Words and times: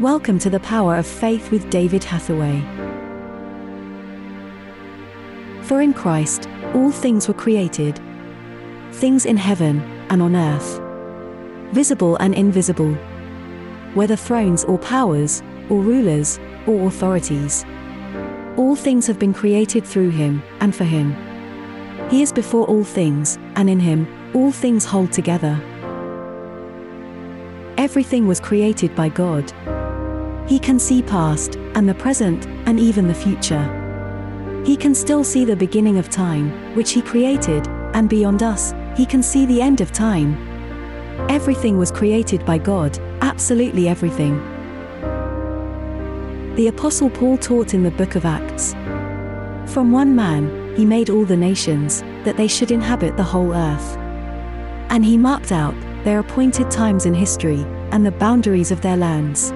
Welcome 0.00 0.38
to 0.38 0.48
the 0.48 0.60
Power 0.60 0.96
of 0.96 1.06
Faith 1.06 1.50
with 1.50 1.68
David 1.68 2.02
Hathaway. 2.02 2.62
For 5.60 5.82
in 5.82 5.92
Christ, 5.92 6.48
all 6.72 6.90
things 6.90 7.28
were 7.28 7.34
created 7.34 8.00
things 8.92 9.26
in 9.26 9.36
heaven 9.36 9.82
and 10.08 10.22
on 10.22 10.34
earth, 10.34 10.80
visible 11.74 12.16
and 12.16 12.34
invisible, 12.34 12.94
whether 13.92 14.16
thrones 14.16 14.64
or 14.64 14.78
powers, 14.78 15.42
or 15.68 15.82
rulers, 15.82 16.40
or 16.66 16.86
authorities. 16.86 17.66
All 18.56 18.76
things 18.76 19.06
have 19.06 19.18
been 19.18 19.34
created 19.34 19.84
through 19.84 20.12
him, 20.12 20.42
and 20.60 20.74
for 20.74 20.84
him. 20.84 21.14
He 22.08 22.22
is 22.22 22.32
before 22.32 22.64
all 22.68 22.84
things, 22.84 23.38
and 23.54 23.68
in 23.68 23.80
him, 23.80 24.08
all 24.34 24.50
things 24.50 24.86
hold 24.86 25.12
together. 25.12 25.60
Everything 27.76 28.26
was 28.26 28.40
created 28.40 28.96
by 28.96 29.10
God. 29.10 29.52
He 30.50 30.58
can 30.58 30.80
see 30.80 31.00
past, 31.00 31.54
and 31.76 31.88
the 31.88 31.94
present, 31.94 32.46
and 32.66 32.80
even 32.80 33.06
the 33.06 33.14
future. 33.14 33.64
He 34.66 34.76
can 34.76 34.96
still 34.96 35.22
see 35.22 35.44
the 35.44 35.54
beginning 35.54 35.96
of 35.96 36.10
time, 36.10 36.74
which 36.74 36.90
He 36.90 37.02
created, 37.02 37.68
and 37.94 38.08
beyond 38.08 38.42
us, 38.42 38.74
He 38.96 39.06
can 39.06 39.22
see 39.22 39.46
the 39.46 39.62
end 39.62 39.80
of 39.80 39.92
time. 39.92 40.34
Everything 41.30 41.78
was 41.78 41.92
created 41.92 42.44
by 42.44 42.58
God, 42.58 42.98
absolutely 43.20 43.88
everything. 43.88 44.38
The 46.56 46.66
Apostle 46.66 47.10
Paul 47.10 47.38
taught 47.38 47.72
in 47.72 47.84
the 47.84 47.92
book 47.92 48.16
of 48.16 48.24
Acts 48.24 48.72
From 49.72 49.92
one 49.92 50.16
man, 50.16 50.74
He 50.76 50.84
made 50.84 51.10
all 51.10 51.24
the 51.24 51.36
nations, 51.36 52.02
that 52.24 52.36
they 52.36 52.48
should 52.48 52.72
inhabit 52.72 53.16
the 53.16 53.22
whole 53.22 53.54
earth. 53.54 53.96
And 54.90 55.04
He 55.04 55.16
marked 55.16 55.52
out 55.52 55.76
their 56.02 56.18
appointed 56.18 56.72
times 56.72 57.06
in 57.06 57.14
history, 57.14 57.64
and 57.92 58.04
the 58.04 58.10
boundaries 58.10 58.72
of 58.72 58.80
their 58.80 58.96
lands. 58.96 59.52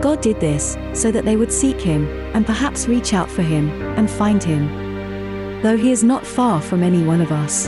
God 0.00 0.20
did 0.20 0.38
this 0.40 0.76
so 0.92 1.10
that 1.10 1.24
they 1.24 1.36
would 1.36 1.52
seek 1.52 1.80
Him, 1.80 2.06
and 2.34 2.46
perhaps 2.46 2.86
reach 2.86 3.14
out 3.14 3.30
for 3.30 3.42
Him, 3.42 3.70
and 3.96 4.10
find 4.10 4.42
Him. 4.42 5.62
Though 5.62 5.76
He 5.76 5.90
is 5.90 6.04
not 6.04 6.26
far 6.26 6.60
from 6.60 6.82
any 6.82 7.02
one 7.04 7.20
of 7.20 7.32
us. 7.32 7.66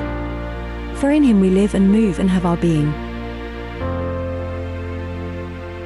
For 1.00 1.10
in 1.10 1.22
Him 1.22 1.40
we 1.40 1.50
live 1.50 1.74
and 1.74 1.90
move 1.90 2.18
and 2.18 2.30
have 2.30 2.46
our 2.46 2.56
being. 2.56 2.90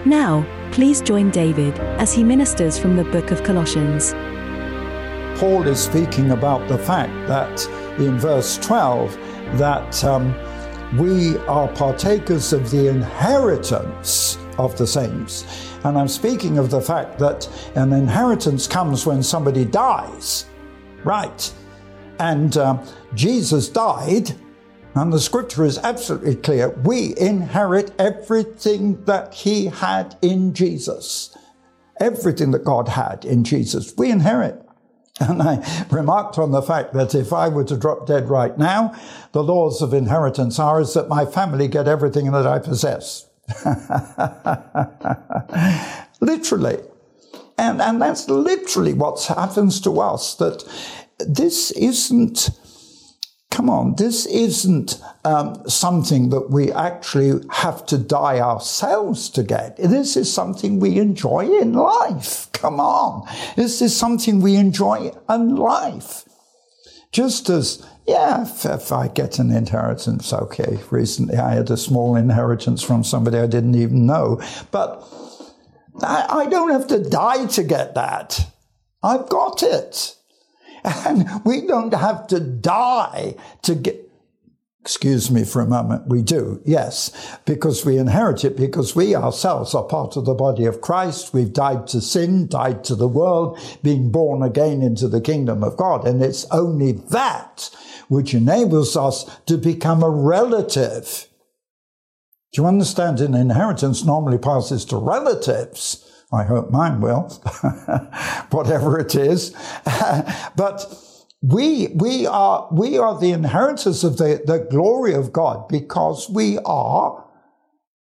Now, 0.04 0.44
please 0.70 1.00
join 1.00 1.30
David 1.30 1.78
as 1.98 2.12
he 2.12 2.22
ministers 2.22 2.78
from 2.78 2.96
the 2.96 3.04
book 3.04 3.30
of 3.30 3.42
Colossians. 3.42 4.12
Paul 5.40 5.66
is 5.66 5.80
speaking 5.80 6.32
about 6.32 6.68
the 6.68 6.76
fact 6.76 7.12
that 7.26 7.66
in 7.98 8.18
verse 8.18 8.58
12 8.58 9.14
that 9.56 10.04
um, 10.04 10.34
we 10.98 11.38
are 11.46 11.68
partakers 11.68 12.52
of 12.52 12.70
the 12.70 12.88
inheritance 12.88 14.36
of 14.58 14.76
the 14.76 14.86
saints. 14.86 15.44
And 15.84 15.98
I'm 15.98 16.08
speaking 16.08 16.58
of 16.58 16.70
the 16.70 16.80
fact 16.80 17.18
that 17.18 17.48
an 17.74 17.92
inheritance 17.92 18.66
comes 18.66 19.06
when 19.06 19.22
somebody 19.22 19.64
dies. 19.64 20.46
Right. 21.04 21.52
And 22.18 22.56
uh, 22.56 22.82
Jesus 23.14 23.68
died, 23.68 24.32
and 24.94 25.12
the 25.12 25.20
scripture 25.20 25.64
is 25.64 25.78
absolutely 25.78 26.36
clear. 26.36 26.70
We 26.84 27.16
inherit 27.18 27.92
everything 27.98 29.04
that 29.04 29.34
he 29.34 29.66
had 29.66 30.16
in 30.22 30.54
Jesus. 30.54 31.36
Everything 32.00 32.52
that 32.52 32.64
God 32.64 32.88
had 32.88 33.24
in 33.24 33.44
Jesus, 33.44 33.92
we 33.96 34.10
inherit. 34.10 34.60
And 35.20 35.42
I 35.42 35.86
remarked 35.90 36.38
on 36.38 36.50
the 36.50 36.62
fact 36.62 36.92
that 36.94 37.14
if 37.14 37.32
I 37.32 37.48
were 37.48 37.64
to 37.64 37.76
drop 37.76 38.06
dead 38.06 38.28
right 38.28 38.56
now, 38.58 38.94
the 39.32 39.44
laws 39.44 39.80
of 39.80 39.94
inheritance 39.94 40.58
are 40.58 40.80
is 40.80 40.94
that 40.94 41.08
my 41.08 41.24
family 41.24 41.68
get 41.68 41.86
everything 41.86 42.32
that 42.32 42.46
I 42.46 42.58
possess. 42.58 43.28
literally. 46.20 46.78
And, 47.56 47.80
and 47.80 48.02
that's 48.02 48.28
literally 48.28 48.94
what 48.94 49.22
happens 49.24 49.80
to 49.82 50.00
us, 50.00 50.34
that 50.36 50.64
this 51.18 51.70
isn't, 51.72 52.50
come 53.50 53.68
on, 53.70 53.94
this 53.96 54.26
isn't 54.26 55.00
um, 55.24 55.62
something 55.68 56.30
that 56.30 56.50
we 56.50 56.72
actually 56.72 57.40
have 57.50 57.86
to 57.86 57.98
die 57.98 58.40
ourselves 58.40 59.30
to 59.30 59.44
get. 59.44 59.76
This 59.76 60.16
is 60.16 60.32
something 60.32 60.80
we 60.80 60.98
enjoy 60.98 61.46
in 61.60 61.74
life. 61.74 62.48
Come 62.52 62.80
on. 62.80 63.28
This 63.56 63.80
is 63.80 63.96
something 63.96 64.40
we 64.40 64.56
enjoy 64.56 65.12
in 65.28 65.56
life. 65.56 66.24
Just 67.14 67.48
as 67.48 67.86
yeah, 68.08 68.42
if, 68.42 68.66
if, 68.66 68.90
I 68.90 69.06
get 69.06 69.38
an 69.38 69.52
inheritance, 69.52 70.32
okay. 70.32 70.80
Recently 70.90 71.36
I 71.36 71.54
had 71.54 71.70
a 71.70 71.76
small 71.76 72.16
inheritance 72.16 72.82
from 72.82 73.04
somebody 73.04 73.38
I 73.38 73.46
didn't 73.46 73.76
even 73.76 74.04
know. 74.04 74.42
But 74.72 75.08
I, 76.02 76.26
I 76.28 76.46
don't 76.46 76.72
have 76.72 76.88
to 76.88 76.98
die 76.98 77.46
to 77.46 77.62
get 77.62 77.94
that. 77.94 78.44
I've 79.00 79.28
got 79.28 79.62
it. 79.62 80.16
And 80.84 81.28
we 81.44 81.66
don't 81.66 81.94
have 81.94 82.26
to 82.26 82.40
die 82.40 83.36
to 83.62 83.76
get, 83.76 84.03
Excuse 84.84 85.30
me 85.30 85.44
for 85.44 85.62
a 85.62 85.66
moment. 85.66 86.08
We 86.08 86.20
do, 86.20 86.60
yes, 86.62 87.10
because 87.46 87.86
we 87.86 87.96
inherit 87.96 88.44
it, 88.44 88.54
because 88.54 88.94
we 88.94 89.14
ourselves 89.14 89.74
are 89.74 89.82
part 89.82 90.14
of 90.18 90.26
the 90.26 90.34
body 90.34 90.66
of 90.66 90.82
Christ. 90.82 91.32
We've 91.32 91.54
died 91.54 91.86
to 91.86 92.02
sin, 92.02 92.48
died 92.48 92.84
to 92.84 92.94
the 92.94 93.08
world, 93.08 93.58
being 93.82 94.10
born 94.10 94.42
again 94.42 94.82
into 94.82 95.08
the 95.08 95.22
kingdom 95.22 95.64
of 95.64 95.78
God. 95.78 96.06
And 96.06 96.22
it's 96.22 96.44
only 96.50 96.92
that 96.92 97.70
which 98.08 98.34
enables 98.34 98.94
us 98.94 99.24
to 99.46 99.56
become 99.56 100.02
a 100.02 100.10
relative. 100.10 101.28
Do 102.52 102.60
you 102.60 102.68
understand? 102.68 103.22
An 103.22 103.32
inheritance 103.32 104.04
normally 104.04 104.36
passes 104.36 104.84
to 104.84 104.98
relatives. 104.98 106.04
I 106.30 106.42
hope 106.44 106.70
mine 106.70 107.00
will, 107.00 107.22
whatever 108.50 109.00
it 109.00 109.14
is. 109.14 109.54
but 110.56 110.94
we, 111.46 111.88
we 111.88 112.26
are, 112.26 112.68
we 112.72 112.96
are 112.96 113.18
the 113.18 113.32
inheritors 113.32 114.02
of 114.02 114.16
the, 114.16 114.42
the 114.46 114.66
glory 114.70 115.12
of 115.12 115.30
God 115.30 115.68
because 115.68 116.30
we 116.30 116.58
are, 116.64 117.22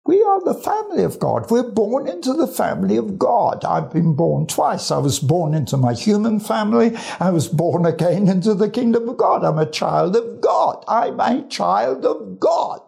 we 0.05 0.23
are 0.23 0.41
the 0.45 0.53
family 0.53 1.03
of 1.03 1.19
God. 1.19 1.51
We're 1.51 1.69
born 1.69 2.07
into 2.07 2.31
the 2.31 2.47
family 2.47 2.95
of 2.95 3.19
God. 3.19 3.65
I've 3.65 3.91
been 3.91 4.15
born 4.15 4.47
twice. 4.47 4.91
I 4.91 4.99
was 4.99 5.19
born 5.19 5.53
into 5.53 5.75
my 5.75 5.93
human 5.93 6.39
family. 6.39 6.95
I 7.19 7.31
was 7.31 7.49
born 7.49 7.85
again 7.85 8.29
into 8.29 8.53
the 8.53 8.69
kingdom 8.69 9.09
of 9.09 9.17
God. 9.17 9.43
I'm 9.43 9.59
a 9.59 9.69
child 9.69 10.15
of 10.15 10.39
God. 10.39 10.85
I'm 10.87 11.19
a 11.19 11.45
child 11.49 12.05
of 12.05 12.39
God. 12.39 12.81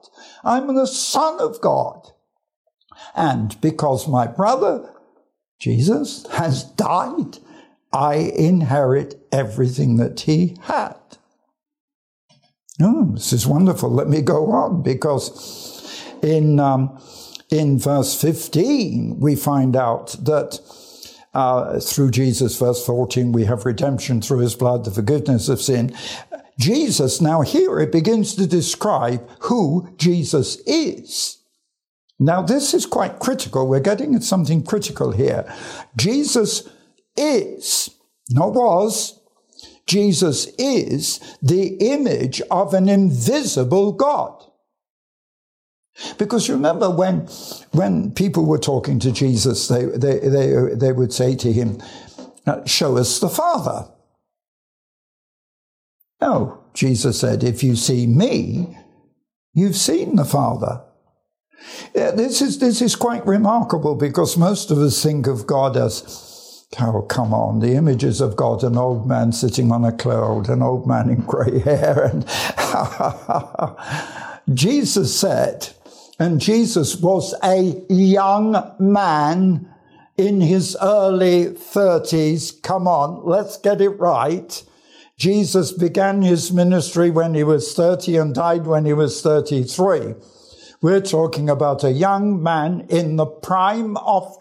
I'm 0.46 0.74
the 0.74 0.88
son 0.88 1.42
of 1.42 1.60
God. 1.60 2.14
And 3.14 3.60
because 3.60 4.08
my 4.08 4.26
brother, 4.26 4.90
Jesus, 5.60 6.26
has 6.32 6.64
died, 6.64 7.40
I 7.92 8.16
inherit 8.16 9.16
everything 9.32 9.98
that 9.98 10.22
he 10.22 10.58
had. 10.62 10.96
Oh, 12.82 13.12
this 13.14 13.34
is 13.34 13.46
wonderful. 13.46 13.90
Let 13.90 14.08
me 14.08 14.22
go 14.22 14.52
on 14.52 14.82
because 14.84 16.04
in, 16.22 16.60
um, 16.60 16.98
in 17.50 17.78
verse 17.78 18.20
15, 18.20 19.20
we 19.20 19.36
find 19.36 19.76
out 19.76 20.16
that 20.24 20.60
uh, 21.34 21.80
through 21.80 22.12
Jesus, 22.12 22.58
verse 22.58 22.86
14, 22.86 23.32
we 23.32 23.46
have 23.46 23.66
redemption 23.66 24.22
through 24.22 24.40
his 24.40 24.56
blood, 24.56 24.86
the 24.86 24.92
forgiveness 24.92 25.50
of 25.50 25.62
sin. 25.62 25.94
Jesus, 26.58 27.22
now 27.22 27.42
here 27.42 27.80
it 27.80 27.92
begins 27.92 28.36
to 28.36 28.48
describe 28.48 29.28
who 29.42 29.94
Jesus 29.98 30.58
is. 30.66 31.38
Now, 32.22 32.42
this 32.42 32.74
is 32.74 32.86
quite 32.86 33.20
critical. 33.20 33.68
We're 33.68 33.80
getting 33.80 34.14
at 34.14 34.24
something 34.24 34.64
critical 34.64 35.12
here. 35.12 35.52
Jesus 35.96 36.68
is, 37.20 37.90
not 38.30 38.54
was, 38.54 39.20
Jesus 39.86 40.48
is 40.58 41.20
the 41.42 41.76
image 41.78 42.42
of 42.52 42.74
an 42.74 42.88
invisible 42.88 43.92
God. 43.92 44.44
Because 46.18 46.50
remember 46.50 46.90
when, 46.90 47.28
when 47.72 48.12
people 48.12 48.46
were 48.46 48.60
talking 48.60 49.00
to 49.00 49.12
Jesus, 49.12 49.68
they, 49.68 49.86
they, 49.86 50.20
they, 50.20 50.76
they 50.76 50.92
would 50.92 51.12
say 51.12 51.36
to 51.36 51.52
him, 51.52 51.82
Show 52.66 52.98
us 52.98 53.20
the 53.20 53.30
Father. 53.30 53.92
No, 56.22 56.64
Jesus 56.74 57.20
said, 57.20 57.44
If 57.44 57.64
you 57.64 57.76
see 57.76 58.08
me, 58.08 58.78
you've 59.54 59.76
seen 59.76 60.16
the 60.16 60.26
Father. 60.26 60.82
Yeah, 61.94 62.12
this 62.12 62.42
is 62.42 62.60
this 62.60 62.82
is 62.82 62.96
quite 62.96 63.26
remarkable 63.28 63.96
because 63.96 64.38
most 64.38 64.72
of 64.72 64.78
us 64.78 65.04
think 65.04 65.28
of 65.28 65.46
God 65.46 65.76
as 65.76 66.02
Oh, 66.78 67.02
come 67.02 67.34
on. 67.34 67.60
The 67.60 67.74
images 67.74 68.22
of 68.22 68.36
God, 68.36 68.64
an 68.64 68.78
old 68.78 69.08
man 69.08 69.32
sitting 69.32 69.72
on 69.72 69.84
a 69.84 69.92
cloud, 69.92 70.50
an 70.50 70.62
old 70.62 70.86
man 70.88 71.10
in 71.10 71.22
grey 71.22 71.60
hair. 71.66 72.06
And 72.06 72.26
Jesus 74.56 75.18
said, 75.18 75.70
and 76.20 76.40
Jesus 76.40 76.98
was 76.98 77.34
a 77.44 77.82
young 77.90 78.76
man 78.80 79.74
in 80.18 80.42
his 80.42 80.78
early 80.82 81.46
30s. 81.46 82.62
Come 82.62 82.88
on, 82.88 83.26
let's 83.26 83.58
get 83.58 83.82
it 83.82 83.90
right. 83.90 84.64
Jesus 85.18 85.72
began 85.72 86.22
his 86.22 86.52
ministry 86.52 87.10
when 87.10 87.34
he 87.34 87.44
was 87.44 87.74
30 87.74 88.18
and 88.18 88.36
died 88.36 88.68
when 88.68 88.86
he 88.86 88.94
was 88.94 89.22
33. 89.22 90.14
We're 90.82 91.02
talking 91.02 91.50
about 91.50 91.84
a 91.84 91.92
young 91.92 92.42
man 92.44 92.86
in 92.90 93.16
the 93.16 93.26
prime 93.26 93.98
of 93.98 94.38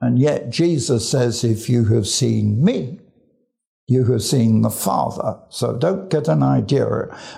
And 0.00 0.18
yet 0.18 0.50
Jesus 0.50 1.08
says, 1.08 1.44
if 1.44 1.68
you 1.68 1.84
have 1.86 2.06
seen 2.06 2.64
me, 2.64 3.00
you 3.86 4.04
have 4.04 4.22
seen 4.22 4.62
the 4.62 4.70
Father. 4.70 5.40
So 5.48 5.76
don't 5.76 6.10
get 6.10 6.28
an 6.28 6.42
idea 6.42 6.86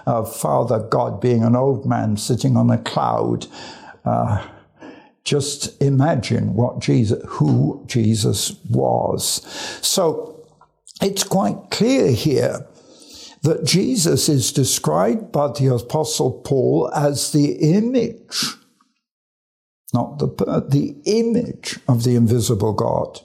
of 0.04 0.34
Father 0.34 0.80
God 0.80 1.20
being 1.20 1.44
an 1.44 1.54
old 1.54 1.86
man 1.86 2.16
sitting 2.16 2.56
on 2.56 2.70
a 2.70 2.78
cloud. 2.78 3.46
Uh, 4.04 4.46
just 5.24 5.80
imagine 5.80 6.54
what 6.54 6.80
Jesus, 6.80 7.22
who 7.28 7.84
Jesus 7.86 8.56
was. 8.68 9.42
So 9.80 10.44
it's 11.00 11.22
quite 11.22 11.70
clear 11.70 12.10
here 12.10 12.66
that 13.42 13.64
Jesus 13.64 14.28
is 14.28 14.52
described 14.52 15.32
by 15.32 15.48
the 15.48 15.74
Apostle 15.74 16.32
Paul 16.42 16.90
as 16.94 17.32
the 17.32 17.52
image, 17.52 18.56
not 19.92 20.18
the, 20.18 20.26
the 20.68 20.96
image 21.04 21.78
of 21.88 22.04
the 22.04 22.16
invisible 22.16 22.72
God. 22.72 23.20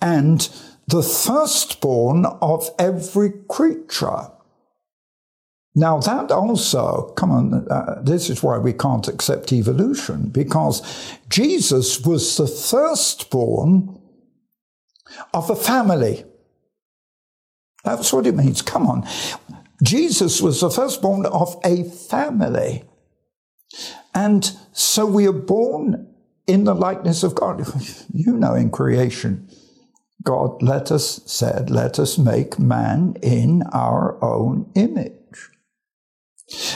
And 0.00 0.48
the 0.86 1.02
firstborn 1.02 2.24
of 2.40 2.70
every 2.78 3.32
creature. 3.48 4.30
Now, 5.74 5.98
that 5.98 6.30
also, 6.32 7.12
come 7.14 7.30
on, 7.30 7.68
uh, 7.70 8.00
this 8.02 8.30
is 8.30 8.42
why 8.42 8.58
we 8.58 8.72
can't 8.72 9.06
accept 9.06 9.52
evolution, 9.52 10.30
because 10.30 10.82
Jesus 11.28 12.04
was 12.04 12.36
the 12.36 12.46
firstborn 12.46 14.00
of 15.34 15.50
a 15.50 15.56
family. 15.56 16.24
That's 17.84 18.12
what 18.12 18.26
it 18.26 18.34
means. 18.34 18.62
Come 18.62 18.86
on. 18.86 19.06
Jesus 19.82 20.42
was 20.42 20.60
the 20.60 20.70
firstborn 20.70 21.26
of 21.26 21.60
a 21.64 21.84
family. 21.84 22.84
And 24.14 24.50
so 24.78 25.06
we 25.06 25.26
are 25.26 25.32
born 25.32 26.06
in 26.46 26.64
the 26.64 26.74
likeness 26.74 27.22
of 27.22 27.34
God. 27.34 27.66
You 28.12 28.32
know, 28.32 28.54
in 28.54 28.70
creation, 28.70 29.48
God 30.22 30.62
let 30.62 30.90
us 30.90 31.20
said, 31.26 31.70
let 31.70 31.98
us 31.98 32.18
make 32.18 32.58
man 32.58 33.16
in 33.22 33.62
our 33.72 34.22
own 34.22 34.70
image. 34.74 35.12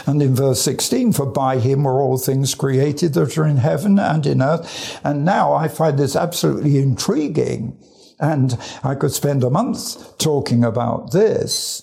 And 0.06 0.22
in 0.22 0.34
verse 0.34 0.60
16, 0.62 1.12
for 1.12 1.26
by 1.26 1.58
him 1.58 1.84
were 1.84 2.00
all 2.00 2.18
things 2.18 2.54
created 2.54 3.14
that 3.14 3.38
are 3.38 3.46
in 3.46 3.56
heaven 3.56 3.98
and 3.98 4.26
in 4.26 4.42
earth. 4.42 5.00
And 5.04 5.24
now 5.24 5.54
I 5.54 5.68
find 5.68 5.98
this 5.98 6.14
absolutely 6.14 6.78
intriguing. 6.78 7.78
And 8.20 8.58
I 8.84 8.94
could 8.94 9.12
spend 9.12 9.42
a 9.42 9.50
month 9.50 10.18
talking 10.18 10.64
about 10.64 11.12
this. 11.12 11.82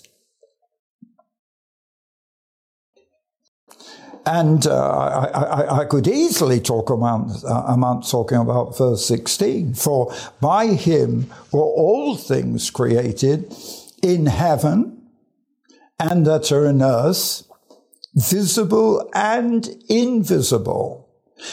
And 4.26 4.66
uh, 4.66 4.98
I, 4.98 5.24
I, 5.26 5.78
I, 5.80 5.84
could 5.86 6.06
easily 6.06 6.60
talk 6.60 6.90
a 6.90 6.96
month, 6.96 7.42
talking 8.10 8.38
about 8.38 8.76
verse 8.76 9.06
16. 9.06 9.74
For 9.74 10.14
by 10.40 10.66
him 10.66 11.30
were 11.52 11.62
all 11.62 12.16
things 12.16 12.70
created 12.70 13.52
in 14.02 14.26
heaven 14.26 15.00
and 15.98 16.26
that 16.26 16.52
are 16.52 16.66
in 16.66 16.82
earth, 16.82 17.46
visible 18.14 19.08
and 19.14 19.68
invisible, 19.88 21.08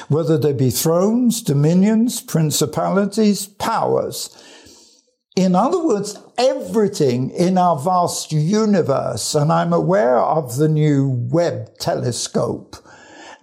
whether 0.07 0.37
they 0.37 0.53
be 0.53 0.69
thrones, 0.69 1.41
dominions, 1.41 2.21
principalities, 2.21 3.47
powers. 3.47 4.43
In 5.37 5.53
other 5.53 5.85
words, 5.85 6.17
everything 6.39 7.29
in 7.29 7.59
our 7.59 7.77
vast 7.77 8.31
universe, 8.31 9.35
and 9.35 9.53
I'm 9.53 9.71
aware 9.71 10.17
of 10.17 10.55
the 10.55 10.67
new 10.67 11.09
Webb 11.29 11.77
telescope 11.77 12.75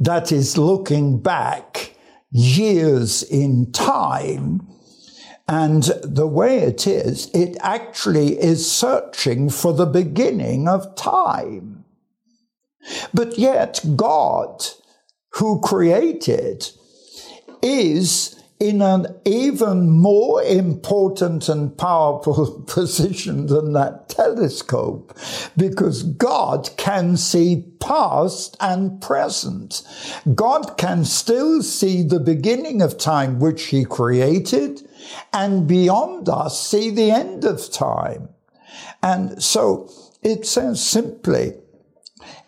that 0.00 0.32
is 0.32 0.58
looking 0.58 1.20
back 1.20 1.94
years 2.32 3.22
in 3.22 3.70
time. 3.70 4.66
And 5.46 5.84
the 6.02 6.26
way 6.26 6.62
it 6.62 6.84
is, 6.88 7.30
it 7.32 7.56
actually 7.60 8.42
is 8.42 8.68
searching 8.68 9.48
for 9.48 9.72
the 9.72 9.86
beginning 9.86 10.66
of 10.66 10.96
time. 10.96 11.84
But 13.14 13.38
yet 13.38 13.84
God, 13.94 14.66
who 15.34 15.60
created, 15.60 16.68
is 17.62 18.34
in 18.64 18.80
an 18.80 19.06
even 19.26 19.90
more 19.90 20.42
important 20.42 21.50
and 21.50 21.76
powerful 21.76 22.62
position 22.66 23.46
than 23.46 23.74
that 23.74 24.08
telescope 24.08 25.14
because 25.54 26.02
God 26.02 26.70
can 26.78 27.18
see 27.18 27.66
past 27.78 28.56
and 28.60 29.02
present. 29.02 29.82
God 30.34 30.78
can 30.78 31.04
still 31.04 31.62
see 31.62 32.02
the 32.02 32.20
beginning 32.20 32.80
of 32.80 32.96
time 32.96 33.38
which 33.38 33.66
he 33.66 33.84
created 33.84 34.88
and 35.34 35.68
beyond 35.68 36.30
us 36.30 36.66
see 36.66 36.88
the 36.88 37.10
end 37.10 37.44
of 37.44 37.70
time. 37.70 38.30
And 39.02 39.42
so 39.42 39.90
it 40.22 40.46
says 40.46 40.82
simply, 40.82 41.52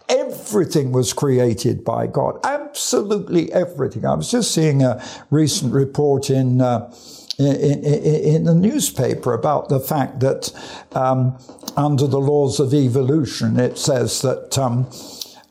Everything 0.08 0.93
was 0.93 1.12
created 1.12 1.85
by 1.85 2.06
God. 2.06 2.38
Absolutely 2.44 3.53
everything. 3.53 4.05
I 4.05 4.14
was 4.14 4.31
just 4.31 4.53
seeing 4.53 4.82
a 4.82 5.05
recent 5.31 5.73
report 5.73 6.31
in, 6.31 6.61
uh, 6.61 6.94
in, 7.38 7.56
in, 7.56 7.85
in, 7.85 8.44
the 8.44 8.55
newspaper 8.55 9.35
about 9.35 9.69
the 9.69 9.81
fact 9.81 10.20
that 10.20 10.53
um, 10.93 11.37
under 11.76 12.06
the 12.06 12.20
laws 12.20 12.61
of 12.61 12.73
evolution, 12.73 13.58
it 13.58 13.79
says 13.79 14.23
that 14.23 14.56
um, 14.56 14.88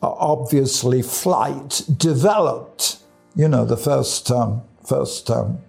obviously 0.01 1.01
flight 1.01 1.83
developed. 1.97 2.99
You 3.35 3.49
know, 3.49 3.65
the 3.65 3.77
first 3.77 4.31
um, 4.31 4.63
first 4.85 5.29
um, 5.29 5.59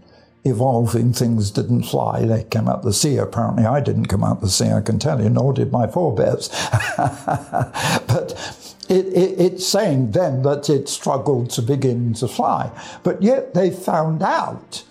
evolving 0.45 1.13
things 1.13 1.51
didn't 1.51 1.83
fly. 1.83 2.25
They 2.25 2.45
came 2.45 2.69
out 2.69 2.83
the 2.83 2.93
sea. 2.93 3.17
Apparently, 3.17 3.65
I 3.67 3.81
didn't 3.81 4.07
come 4.07 4.23
out 4.23 4.41
the 4.41 4.49
sea, 4.49 4.71
I 4.71 4.81
can 4.81 4.99
tell 4.99 5.21
you, 5.23 5.29
nor 5.29 5.53
did 5.53 5.73
my 5.73 5.87
forebears. 5.87 6.49
but 6.97 8.76
it, 8.89 9.07
it, 9.07 9.41
it's 9.41 9.67
saying 9.67 10.13
then 10.13 10.43
that 10.43 10.71
it 10.71 10.89
struggled 10.89 11.51
to 11.51 11.63
begin 11.63 12.15
to 12.15 12.29
fly. 12.29 12.71
But 13.03 13.23
yet 13.23 13.55
they 13.55 13.71
found 13.71 14.23
out 14.23 14.85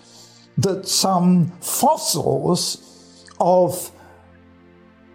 that 0.58 0.88
some 0.88 1.52
fossils 1.60 3.26
of 3.40 3.90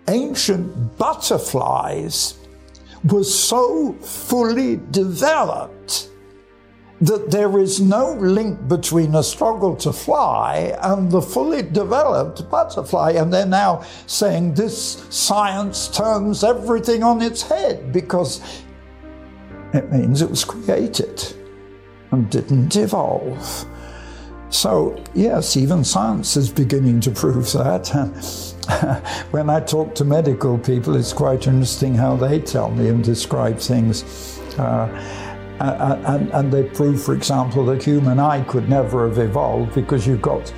ancient 0.07 0.97
butterflies 0.97 2.35
were 3.03 3.23
so 3.23 3.93
fully 3.93 4.79
developed 4.91 6.09
that 7.01 7.31
there 7.31 7.57
is 7.57 7.81
no 7.81 8.13
link 8.13 8.67
between 8.67 9.15
a 9.15 9.23
struggle 9.23 9.75
to 9.75 9.91
fly 9.91 10.77
and 10.83 11.11
the 11.11 11.21
fully 11.21 11.63
developed 11.63 12.47
butterfly. 12.51 13.13
And 13.13 13.33
they're 13.33 13.45
now 13.45 13.83
saying 14.05 14.53
this 14.53 15.03
science 15.09 15.87
turns 15.87 16.43
everything 16.43 17.01
on 17.01 17.23
its 17.23 17.41
head 17.41 17.91
because 17.91 18.39
it 19.73 19.91
means 19.91 20.21
it 20.21 20.29
was 20.29 20.43
created 20.43 21.33
and 22.11 22.29
didn't 22.29 22.75
evolve. 22.75 23.65
So, 24.49 25.01
yes, 25.13 25.55
even 25.55 25.83
science 25.83 26.35
is 26.35 26.51
beginning 26.51 26.99
to 27.01 27.11
prove 27.11 27.51
that. 27.53 27.87
when 29.31 29.49
I 29.49 29.61
talk 29.61 29.95
to 29.95 30.05
medical 30.05 30.57
people, 30.57 30.97
it's 30.97 31.13
quite 31.13 31.47
interesting 31.47 31.95
how 31.95 32.17
they 32.17 32.39
tell 32.39 32.69
me 32.69 32.89
and 32.89 33.01
describe 33.01 33.59
things. 33.59 34.39
Uh, 34.59 34.89
and, 35.61 36.29
and, 36.31 36.51
they 36.51 36.63
prove, 36.63 37.01
for 37.01 37.13
example, 37.13 37.65
that 37.67 37.83
human 37.83 38.19
eye 38.19 38.43
could 38.43 38.67
never 38.67 39.07
have 39.07 39.19
evolved 39.19 39.73
because 39.73 40.05
you've 40.05 40.21
got, 40.21 40.53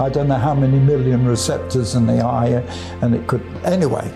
I 0.00 0.08
don't 0.08 0.28
know 0.28 0.34
how 0.38 0.54
many 0.54 0.78
million 0.78 1.24
receptors 1.26 1.94
in 1.94 2.06
the 2.06 2.24
eye, 2.24 2.64
and 3.02 3.14
it 3.14 3.28
could, 3.28 3.42
anyway. 3.64 4.12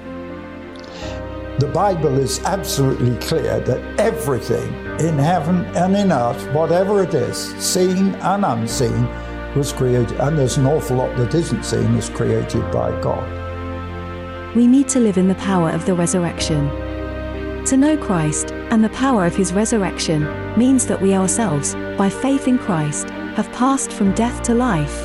The 1.64 1.70
Bible 1.70 2.18
is 2.18 2.40
absolutely 2.44 3.16
clear 3.26 3.58
that 3.58 3.98
everything 3.98 4.68
in 5.00 5.16
heaven 5.16 5.64
and 5.74 5.96
in 5.96 6.12
earth, 6.12 6.46
whatever 6.52 7.02
it 7.02 7.14
is, 7.14 7.38
seen 7.56 8.14
and 8.16 8.44
unseen, 8.44 9.08
was 9.56 9.72
created, 9.72 10.20
and 10.20 10.38
there's 10.38 10.58
an 10.58 10.66
awful 10.66 10.98
lot 10.98 11.16
that 11.16 11.34
isn't 11.34 11.64
seen, 11.64 11.94
is 11.94 12.10
created 12.10 12.70
by 12.70 12.90
God. 13.00 13.24
We 14.54 14.66
need 14.66 14.88
to 14.88 15.00
live 15.00 15.16
in 15.16 15.26
the 15.26 15.36
power 15.36 15.70
of 15.70 15.86
the 15.86 15.94
resurrection. 15.94 16.68
To 17.64 17.78
know 17.78 17.96
Christ 17.96 18.52
and 18.52 18.84
the 18.84 18.90
power 18.90 19.24
of 19.24 19.34
his 19.34 19.54
resurrection 19.54 20.28
means 20.58 20.86
that 20.86 21.00
we 21.00 21.14
ourselves, 21.14 21.74
by 21.96 22.10
faith 22.10 22.46
in 22.46 22.58
Christ, 22.58 23.08
have 23.08 23.50
passed 23.52 23.90
from 23.90 24.12
death 24.12 24.42
to 24.42 24.54
life. 24.54 25.00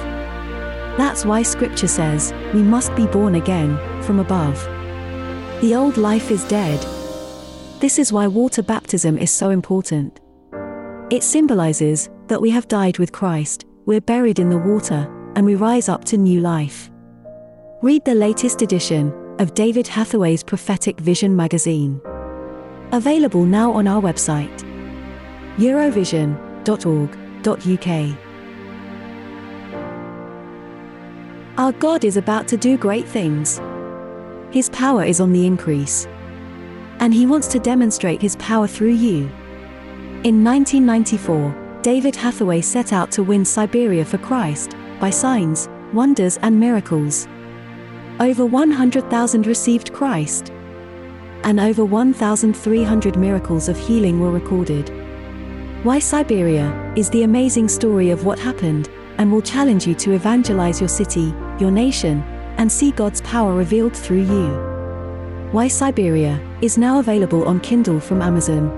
That's 0.98 1.24
why 1.24 1.42
Scripture 1.44 1.88
says 1.88 2.34
we 2.54 2.62
must 2.62 2.94
be 2.98 3.08
born 3.08 3.36
again 3.36 3.78
from 4.04 4.20
above. 4.20 4.62
The 5.62 5.76
old 5.76 5.98
life 5.98 6.32
is 6.32 6.46
dead. 6.46 6.80
This 7.82 8.00
is 8.00 8.14
why 8.14 8.28
water 8.28 8.64
baptism 8.64 9.18
is 9.18 9.30
so 9.30 9.50
important. 9.50 10.22
It 11.10 11.22
symbolizes 11.22 12.10
that 12.28 12.40
we 12.40 12.50
have 12.52 12.70
died 12.70 12.98
with 12.98 13.12
Christ, 13.12 13.66
we're 13.86 14.00
buried 14.00 14.40
in 14.40 14.50
the 14.50 14.58
water, 14.58 15.14
and 15.36 15.46
we 15.46 15.56
rise 15.56 15.90
up 15.90 16.06
to 16.06 16.18
new 16.18 16.40
life. 16.40 16.90
Read 17.82 18.06
the 18.06 18.16
latest 18.16 18.62
edition 18.62 19.12
of 19.40 19.54
David 19.54 19.86
Hathaway's 19.86 20.44
Prophetic 20.44 20.98
Vision 21.02 21.36
magazine. 21.36 22.00
Available 22.94 23.44
now 23.44 23.74
on 23.74 23.86
our 23.86 24.02
website 24.02 24.64
eurovision.org.uk. 25.58 28.18
Our 31.58 31.72
God 31.74 32.06
is 32.06 32.16
about 32.16 32.48
to 32.48 32.56
do 32.56 32.78
great 32.78 33.06
things. 33.06 33.60
His 34.52 34.70
power 34.70 35.04
is 35.04 35.22
on 35.22 35.32
the 35.32 35.46
increase. 35.46 36.08
And 37.00 37.14
He 37.14 37.26
wants 37.26 37.48
to 37.50 37.60
demonstrate 37.60 38.22
His 38.22 38.36
power 38.38 38.68
through 38.68 38.94
you. 38.94 39.30
In 40.24 40.44
1994, 40.44 41.80
David 41.82 42.16
Hathaway 42.16 42.62
set 42.62 42.92
out 42.92 43.12
to 43.12 43.24
win 43.24 43.46
Siberia 43.46 44.04
for 44.04 44.18
Christ 44.18 44.76
by 45.00 45.12
signs, 45.12 45.70
wonders, 45.94 46.38
and 46.42 46.60
miracles. 46.60 47.28
Over 48.20 48.46
100,000 48.46 49.48
received 49.48 49.94
Christ. 49.94 50.52
And 51.44 51.60
over 51.60 51.86
1,300 51.86 53.18
miracles 53.18 53.70
of 53.70 53.78
healing 53.78 54.20
were 54.20 54.32
recorded. 54.32 54.90
Why 55.84 56.00
Siberia 56.00 56.94
is 56.98 57.10
the 57.12 57.24
amazing 57.24 57.70
story 57.70 58.10
of 58.10 58.26
what 58.26 58.40
happened 58.40 58.90
and 59.20 59.32
will 59.32 59.42
challenge 59.42 59.88
you 59.88 59.96
to 59.96 60.14
evangelize 60.14 60.82
your 60.82 60.90
city, 60.90 61.34
your 61.60 61.72
nation, 61.72 62.22
and 62.60 62.72
see 62.72 62.92
God's 62.92 63.22
power 63.22 63.56
revealed 63.56 63.96
through 63.96 64.24
you. 64.24 64.50
Why 65.52 65.68
Siberia 65.68 66.40
is 66.62 66.78
now 66.78 67.00
available 67.00 67.46
on 67.46 67.60
Kindle 67.62 68.00
from 68.00 68.22
Amazon. 68.22 68.70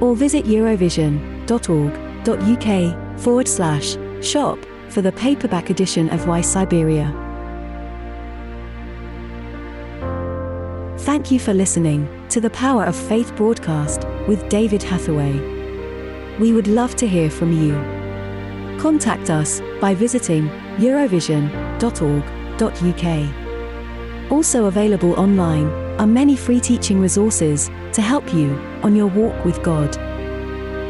Or 0.00 0.16
visit 0.16 0.46
eurovision.org.uk 0.46 3.20
forward 3.20 3.48
slash 3.48 3.96
shop 4.26 4.58
for 4.88 5.02
the 5.02 5.12
paperback 5.12 5.70
edition 5.70 6.08
of 6.08 6.26
Why 6.26 6.40
Siberia. 6.40 7.14
Thank 11.00 11.30
you 11.30 11.38
for 11.38 11.52
listening 11.54 12.08
to 12.30 12.40
the 12.40 12.50
Power 12.50 12.84
of 12.84 12.96
Faith 12.96 13.36
broadcast 13.36 14.04
with 14.26 14.48
David 14.48 14.82
Hathaway. 14.82 15.38
We 16.38 16.52
would 16.52 16.66
love 16.66 16.96
to 16.96 17.06
hear 17.06 17.30
from 17.30 17.52
you. 17.52 17.74
Contact 18.80 19.30
us 19.30 19.62
by 19.80 19.94
visiting 19.94 20.50
eurovision.org.uk. 22.56 24.30
Also 24.30 24.66
available 24.66 25.12
online 25.14 25.66
are 25.98 26.06
many 26.06 26.36
free 26.36 26.60
teaching 26.60 27.00
resources 27.00 27.70
to 27.92 28.02
help 28.02 28.34
you 28.34 28.54
on 28.82 28.94
your 28.94 29.06
walk 29.06 29.44
with 29.44 29.62
God. 29.62 29.92